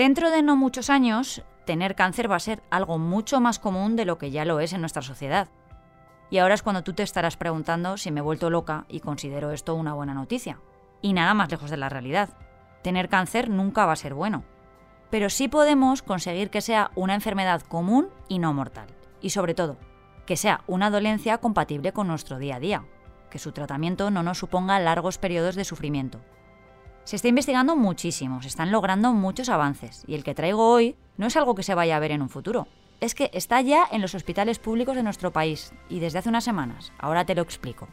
[0.00, 4.06] Dentro de no muchos años, tener cáncer va a ser algo mucho más común de
[4.06, 5.48] lo que ya lo es en nuestra sociedad.
[6.30, 9.50] Y ahora es cuando tú te estarás preguntando si me he vuelto loca y considero
[9.50, 10.58] esto una buena noticia.
[11.02, 12.30] Y nada más lejos de la realidad.
[12.82, 14.44] Tener cáncer nunca va a ser bueno.
[15.10, 18.86] Pero sí podemos conseguir que sea una enfermedad común y no mortal.
[19.20, 19.76] Y sobre todo,
[20.24, 22.84] que sea una dolencia compatible con nuestro día a día.
[23.30, 26.20] Que su tratamiento no nos suponga largos periodos de sufrimiento.
[27.04, 30.04] Se está investigando muchísimo, se están logrando muchos avances.
[30.06, 32.28] Y el que traigo hoy no es algo que se vaya a ver en un
[32.28, 32.66] futuro,
[33.00, 36.44] es que está ya en los hospitales públicos de nuestro país y desde hace unas
[36.44, 36.92] semanas.
[36.98, 37.88] Ahora te lo explico.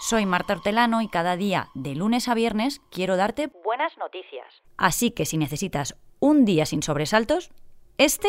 [0.00, 4.62] Soy Marta Hortelano y cada día, de lunes a viernes, quiero darte buenas noticias.
[4.76, 7.50] Así que si necesitas un día sin sobresaltos,
[7.98, 8.28] este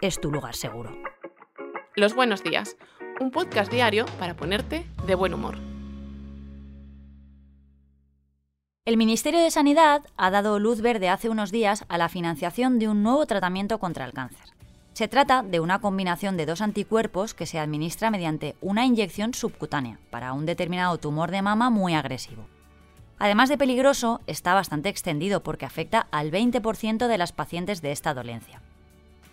[0.00, 0.96] es tu lugar seguro.
[1.96, 2.76] Los buenos días,
[3.20, 5.58] un podcast diario para ponerte de buen humor.
[8.84, 12.88] El Ministerio de Sanidad ha dado luz verde hace unos días a la financiación de
[12.88, 14.54] un nuevo tratamiento contra el cáncer.
[14.94, 19.98] Se trata de una combinación de dos anticuerpos que se administra mediante una inyección subcutánea
[20.10, 22.46] para un determinado tumor de mama muy agresivo.
[23.18, 28.14] Además de peligroso, está bastante extendido porque afecta al 20% de las pacientes de esta
[28.14, 28.62] dolencia.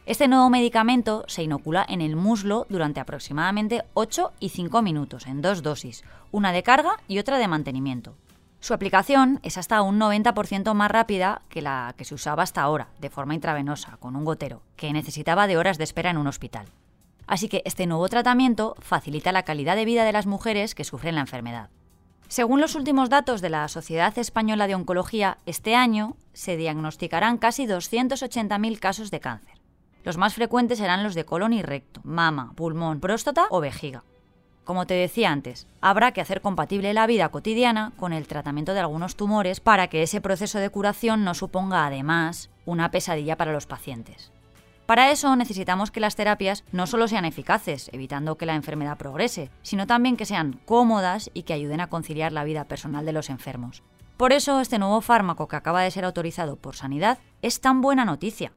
[0.06, 5.42] Este nuevo medicamento se inocula en el muslo durante aproximadamente 8 y 5 minutos, en
[5.42, 8.16] dos dosis, una de carga y otra de mantenimiento.
[8.60, 12.90] Su aplicación es hasta un 90% más rápida que la que se usaba hasta ahora,
[13.00, 16.68] de forma intravenosa, con un gotero, que necesitaba de horas de espera en un hospital.
[17.26, 21.16] Así que este nuevo tratamiento facilita la calidad de vida de las mujeres que sufren
[21.16, 21.72] la enfermedad.
[22.28, 27.66] Según los últimos datos de la Sociedad Española de Oncología, este año se diagnosticarán casi
[27.66, 29.55] 280.000 casos de cáncer.
[30.06, 34.04] Los más frecuentes serán los de colon y recto, mama, pulmón, próstata o vejiga.
[34.64, 38.82] Como te decía antes, habrá que hacer compatible la vida cotidiana con el tratamiento de
[38.82, 43.66] algunos tumores para que ese proceso de curación no suponga además una pesadilla para los
[43.66, 44.32] pacientes.
[44.86, 49.50] Para eso necesitamos que las terapias no solo sean eficaces, evitando que la enfermedad progrese,
[49.64, 53.32] sino también que sean cómodas y que ayuden a conciliar la vida personal de los
[53.32, 53.82] enfermos.
[54.18, 58.06] Por eso este nuevo fármaco que acaba de ser autorizado por Sanidad es tan buena
[58.06, 58.52] noticia,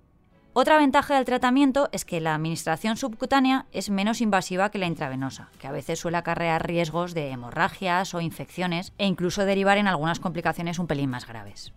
[0.54, 5.50] otra ventaja del tratamiento es que la administración subcutánea es menos invasiva que la intravenosa,
[5.60, 10.20] que a veces suele acarrear riesgos de hemorragias o infecciones e incluso derivar en algunas
[10.20, 11.72] complicaciones un pelín más graves.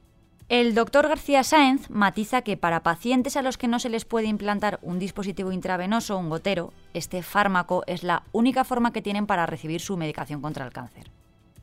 [0.49, 4.27] El doctor García Sáenz matiza que para pacientes a los que no se les puede
[4.27, 9.45] implantar un dispositivo intravenoso, un gotero, este fármaco es la única forma que tienen para
[9.45, 11.09] recibir su medicación contra el cáncer.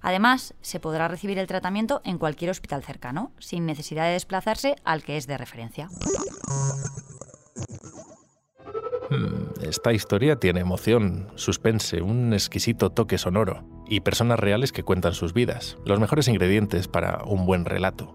[0.01, 5.03] Además, se podrá recibir el tratamiento en cualquier hospital cercano, sin necesidad de desplazarse al
[5.03, 5.89] que es de referencia.
[9.11, 15.15] Hmm, esta historia tiene emoción, suspense, un exquisito toque sonoro y personas reales que cuentan
[15.15, 18.15] sus vidas, los mejores ingredientes para un buen relato.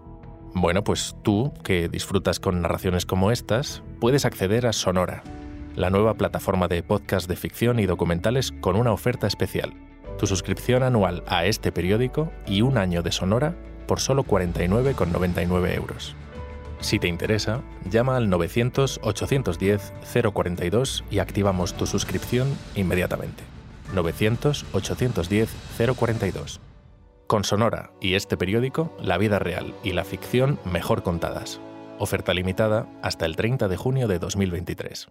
[0.54, 5.24] Bueno, pues tú, que disfrutas con narraciones como estas, puedes acceder a Sonora,
[5.74, 9.74] la nueva plataforma de podcast de ficción y documentales con una oferta especial.
[10.18, 13.54] Tu suscripción anual a este periódico y un año de Sonora
[13.86, 16.16] por solo 49,99 euros.
[16.80, 17.60] Si te interesa,
[17.90, 23.44] llama al 900-810-042 y activamos tu suscripción inmediatamente.
[23.94, 26.60] 900-810-042.
[27.26, 31.58] Con Sonora y este periódico, la vida real y la ficción mejor contadas.
[31.98, 35.08] Oferta limitada hasta el 30 de junio de 2023.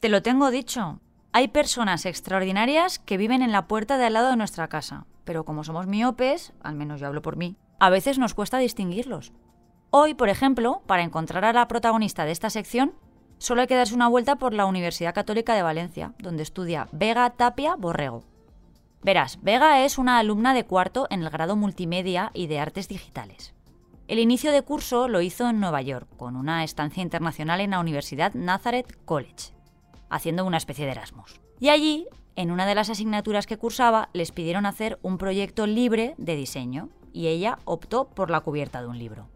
[0.00, 1.02] Te lo tengo dicho.
[1.36, 5.44] Hay personas extraordinarias que viven en la puerta de al lado de nuestra casa, pero
[5.44, 9.32] como somos miopes, al menos yo hablo por mí, a veces nos cuesta distinguirlos.
[9.90, 12.94] Hoy, por ejemplo, para encontrar a la protagonista de esta sección,
[13.38, 17.28] solo hay que darse una vuelta por la Universidad Católica de Valencia, donde estudia Vega
[17.30, 18.22] Tapia Borrego.
[19.02, 23.54] Verás, Vega es una alumna de cuarto en el grado multimedia y de artes digitales.
[24.06, 27.80] El inicio de curso lo hizo en Nueva York, con una estancia internacional en la
[27.80, 29.52] Universidad Nazareth College,
[30.10, 31.40] haciendo una especie de Erasmus.
[31.60, 32.06] Y allí,
[32.36, 36.88] en una de las asignaturas que cursaba, les pidieron hacer un proyecto libre de diseño,
[37.12, 39.28] y ella optó por la cubierta de un libro.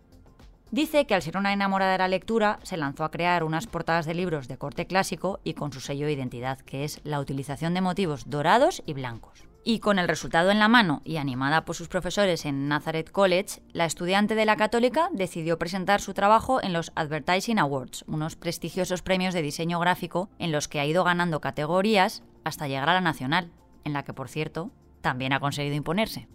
[0.71, 4.05] Dice que al ser una enamorada de la lectura, se lanzó a crear unas portadas
[4.05, 7.73] de libros de corte clásico y con su sello de identidad, que es la utilización
[7.73, 9.48] de motivos dorados y blancos.
[9.71, 13.61] Y con el resultado en la mano y animada por sus profesores en Nazareth College,
[13.75, 19.03] la estudiante de la católica decidió presentar su trabajo en los Advertising Awards, unos prestigiosos
[19.03, 23.03] premios de diseño gráfico en los que ha ido ganando categorías hasta llegar a la
[23.03, 23.51] nacional,
[23.85, 24.71] en la que, por cierto,
[25.03, 26.29] también ha conseguido imponerse.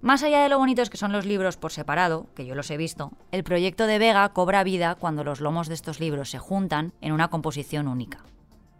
[0.00, 2.76] Más allá de lo bonitos que son los libros por separado, que yo los he
[2.76, 6.92] visto, el proyecto de Vega cobra vida cuando los lomos de estos libros se juntan
[7.00, 8.22] en una composición única.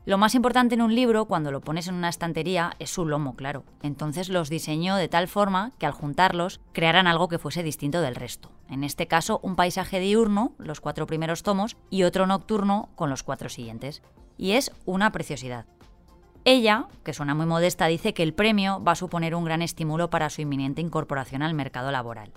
[0.04, 3.36] Lo más importante en un libro, cuando lo pones en una estantería, es su lomo,
[3.36, 3.62] claro.
[3.82, 8.16] Entonces los diseñó de tal forma que al juntarlos crearan algo que fuese distinto del
[8.16, 8.50] resto.
[8.68, 13.22] En este caso, un paisaje diurno, los cuatro primeros tomos, y otro nocturno con los
[13.22, 14.02] cuatro siguientes.
[14.36, 15.66] Y es una preciosidad.
[16.44, 20.10] Ella, que suena muy modesta, dice que el premio va a suponer un gran estímulo
[20.10, 22.32] para su inminente incorporación al mercado laboral.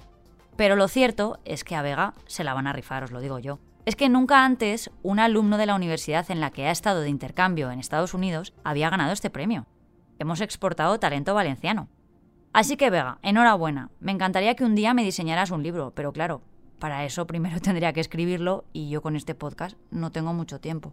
[0.55, 3.39] Pero lo cierto es que a Vega se la van a rifar, os lo digo
[3.39, 3.57] yo.
[3.85, 7.09] Es que nunca antes un alumno de la universidad en la que ha estado de
[7.09, 9.67] intercambio en Estados Unidos había ganado este premio.
[10.17, 11.87] Hemos exportado talento valenciano.
[12.51, 13.91] Así que Vega, enhorabuena.
[13.99, 16.41] Me encantaría que un día me diseñaras un libro, pero claro,
[16.79, 20.91] para eso primero tendría que escribirlo y yo con este podcast no tengo mucho tiempo.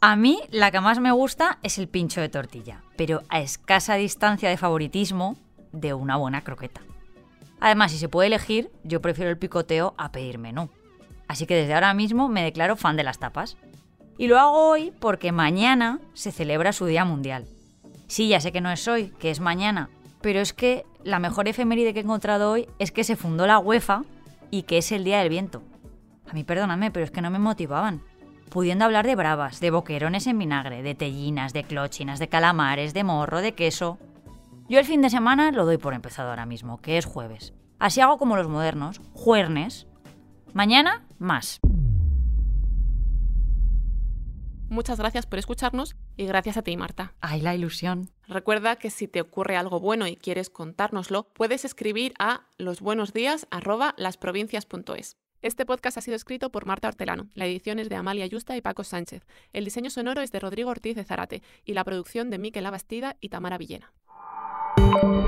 [0.00, 3.96] A mí la que más me gusta es el pincho de tortilla, pero a escasa
[3.96, 5.36] distancia de favoritismo
[5.72, 6.80] de una buena croqueta.
[7.60, 10.70] Además, si se puede elegir, yo prefiero el picoteo a pedir menú.
[11.26, 13.56] Así que desde ahora mismo me declaro fan de las tapas.
[14.16, 17.46] Y lo hago hoy porque mañana se celebra su Día Mundial.
[18.08, 19.90] Sí, ya sé que no es hoy, que es mañana,
[20.20, 23.58] pero es que la mejor efeméride que he encontrado hoy es que se fundó la
[23.58, 24.02] UEFA
[24.50, 25.62] y que es el Día del Viento.
[26.28, 28.02] A mí perdóname, pero es que no me motivaban.
[28.50, 33.04] Pudiendo hablar de bravas, de boquerones en vinagre, de tellinas, de clochinas, de calamares, de
[33.04, 33.98] morro, de queso.
[34.68, 37.54] Yo el fin de semana lo doy por empezado ahora mismo, que es jueves.
[37.78, 39.86] Así hago como los modernos, juernes.
[40.52, 41.58] Mañana, más.
[44.68, 47.14] Muchas gracias por escucharnos y gracias a ti, Marta.
[47.22, 48.10] Ay, la ilusión.
[48.26, 55.16] Recuerda que si te ocurre algo bueno y quieres contárnoslo, puedes escribir a losbuenosdías@lasprovincias.es.
[55.40, 58.60] Este podcast ha sido escrito por Marta Hortelano, la edición es de Amalia Yusta y
[58.60, 62.38] Paco Sánchez, el diseño sonoro es de Rodrigo Ortiz de Zarate y la producción de
[62.38, 63.92] Miquel Abastida y Tamara Villena.
[65.00, 65.27] Thank